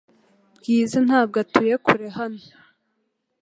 Bwiza 0.57 0.97
ntabwo 1.07 1.35
atuye 1.43 1.75
kure 1.85 2.07
hano. 2.17 2.41